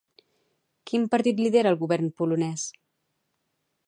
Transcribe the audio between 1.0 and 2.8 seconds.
partit lidera el govern polonès?